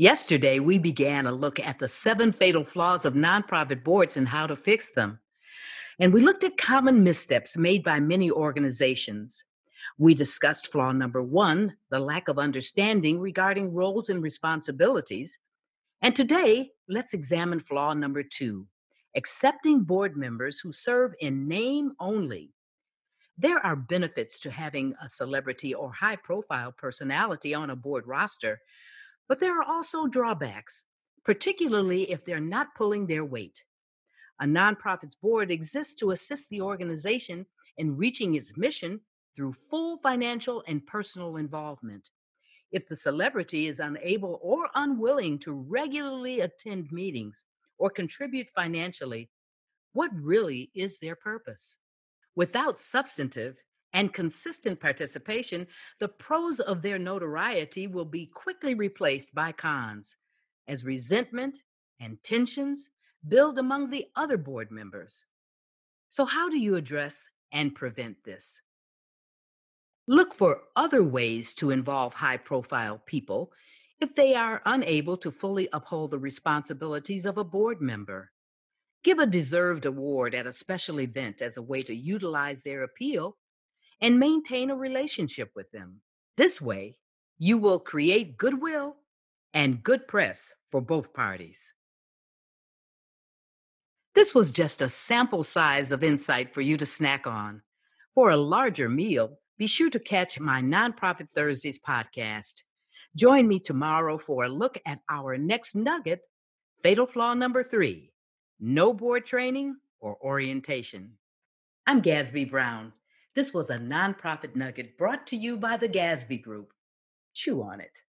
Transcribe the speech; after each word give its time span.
Yesterday, 0.00 0.60
we 0.60 0.78
began 0.78 1.26
a 1.26 1.32
look 1.32 1.58
at 1.58 1.80
the 1.80 1.88
seven 1.88 2.30
fatal 2.30 2.62
flaws 2.62 3.04
of 3.04 3.14
nonprofit 3.14 3.82
boards 3.82 4.16
and 4.16 4.28
how 4.28 4.46
to 4.46 4.54
fix 4.54 4.92
them. 4.92 5.18
And 5.98 6.12
we 6.12 6.20
looked 6.20 6.44
at 6.44 6.56
common 6.56 7.02
missteps 7.02 7.56
made 7.56 7.82
by 7.82 7.98
many 7.98 8.30
organizations. 8.30 9.42
We 9.98 10.14
discussed 10.14 10.70
flaw 10.70 10.92
number 10.92 11.20
one, 11.20 11.74
the 11.90 11.98
lack 11.98 12.28
of 12.28 12.38
understanding 12.38 13.18
regarding 13.18 13.74
roles 13.74 14.08
and 14.08 14.22
responsibilities. 14.22 15.36
And 16.00 16.14
today, 16.14 16.70
let's 16.88 17.12
examine 17.12 17.58
flaw 17.58 17.92
number 17.92 18.22
two, 18.22 18.68
accepting 19.16 19.82
board 19.82 20.16
members 20.16 20.60
who 20.60 20.72
serve 20.72 21.12
in 21.18 21.48
name 21.48 21.94
only. 21.98 22.52
There 23.36 23.58
are 23.58 23.74
benefits 23.74 24.38
to 24.40 24.52
having 24.52 24.94
a 25.02 25.08
celebrity 25.08 25.74
or 25.74 25.92
high 25.92 26.16
profile 26.16 26.70
personality 26.70 27.52
on 27.52 27.70
a 27.70 27.76
board 27.76 28.06
roster, 28.06 28.60
but 29.28 29.40
there 29.40 29.60
are 29.60 29.64
also 29.64 30.06
drawbacks, 30.06 30.84
particularly 31.24 32.10
if 32.10 32.24
they're 32.24 32.40
not 32.40 32.74
pulling 32.74 33.06
their 33.06 33.24
weight. 33.24 33.64
A 34.40 34.44
nonprofit's 34.46 35.14
board 35.14 35.50
exists 35.50 35.94
to 35.94 36.12
assist 36.12 36.48
the 36.48 36.60
organization 36.60 37.46
in 37.76 37.96
reaching 37.96 38.34
its 38.34 38.56
mission 38.56 39.00
through 39.34 39.52
full 39.52 39.98
financial 39.98 40.62
and 40.66 40.86
personal 40.86 41.36
involvement. 41.36 42.10
If 42.70 42.88
the 42.88 42.96
celebrity 42.96 43.66
is 43.66 43.80
unable 43.80 44.38
or 44.42 44.68
unwilling 44.74 45.38
to 45.40 45.52
regularly 45.52 46.40
attend 46.40 46.92
meetings 46.92 47.44
or 47.78 47.90
contribute 47.90 48.50
financially, 48.50 49.30
what 49.92 50.10
really 50.14 50.70
is 50.74 50.98
their 50.98 51.16
purpose? 51.16 51.76
Without 52.36 52.78
substantive 52.78 53.56
and 53.98 54.14
consistent 54.14 54.78
participation, 54.78 55.66
the 55.98 56.06
pros 56.06 56.60
of 56.60 56.82
their 56.82 57.00
notoriety 57.00 57.88
will 57.88 58.04
be 58.04 58.26
quickly 58.26 58.72
replaced 58.72 59.34
by 59.34 59.50
cons 59.50 60.14
as 60.68 60.84
resentment 60.84 61.62
and 61.98 62.22
tensions 62.22 62.90
build 63.26 63.58
among 63.58 63.90
the 63.90 64.06
other 64.14 64.36
board 64.36 64.70
members. 64.70 65.26
So, 66.10 66.26
how 66.26 66.48
do 66.48 66.56
you 66.56 66.76
address 66.76 67.28
and 67.50 67.74
prevent 67.74 68.22
this? 68.22 68.60
Look 70.06 70.32
for 70.32 70.60
other 70.76 71.02
ways 71.02 71.52
to 71.54 71.70
involve 71.70 72.14
high 72.14 72.36
profile 72.36 73.02
people 73.04 73.50
if 74.00 74.14
they 74.14 74.32
are 74.36 74.62
unable 74.64 75.16
to 75.16 75.32
fully 75.32 75.68
uphold 75.72 76.12
the 76.12 76.20
responsibilities 76.20 77.24
of 77.24 77.36
a 77.36 77.42
board 77.42 77.80
member. 77.80 78.30
Give 79.02 79.18
a 79.18 79.26
deserved 79.26 79.86
award 79.86 80.36
at 80.36 80.46
a 80.46 80.52
special 80.52 81.00
event 81.00 81.42
as 81.42 81.56
a 81.56 81.62
way 81.62 81.82
to 81.82 81.94
utilize 81.96 82.62
their 82.62 82.84
appeal 82.84 83.36
and 84.00 84.18
maintain 84.18 84.70
a 84.70 84.76
relationship 84.76 85.50
with 85.54 85.70
them. 85.72 86.00
This 86.36 86.60
way, 86.60 86.98
you 87.38 87.58
will 87.58 87.78
create 87.78 88.36
goodwill 88.36 88.96
and 89.54 89.82
good 89.82 90.06
press 90.06 90.52
for 90.70 90.80
both 90.80 91.12
parties. 91.12 91.72
This 94.14 94.34
was 94.34 94.50
just 94.50 94.82
a 94.82 94.88
sample 94.88 95.44
size 95.44 95.92
of 95.92 96.02
insight 96.02 96.52
for 96.52 96.60
you 96.60 96.76
to 96.76 96.86
snack 96.86 97.26
on. 97.26 97.62
For 98.14 98.30
a 98.30 98.36
larger 98.36 98.88
meal, 98.88 99.38
be 99.58 99.66
sure 99.66 99.90
to 99.90 100.00
catch 100.00 100.40
my 100.40 100.60
Nonprofit 100.60 101.30
Thursdays 101.30 101.78
podcast. 101.78 102.62
Join 103.14 103.48
me 103.48 103.60
tomorrow 103.60 104.18
for 104.18 104.44
a 104.44 104.48
look 104.48 104.78
at 104.86 105.00
our 105.08 105.36
next 105.38 105.74
nugget 105.74 106.20
fatal 106.82 107.06
flaw 107.06 107.34
number 107.34 107.62
three 107.62 108.12
no 108.60 108.92
board 108.92 109.24
training 109.24 109.76
or 110.00 110.16
orientation. 110.20 111.12
I'm 111.86 112.02
Gasby 112.02 112.50
Brown. 112.50 112.92
This 113.34 113.54
was 113.54 113.70
a 113.70 113.78
nonprofit 113.78 114.56
nugget 114.56 114.98
brought 114.98 115.26
to 115.28 115.36
you 115.36 115.56
by 115.56 115.76
the 115.76 115.88
Gasby 115.88 116.42
Group. 116.42 116.72
Chew 117.34 117.62
on 117.62 117.80
it. 117.80 118.02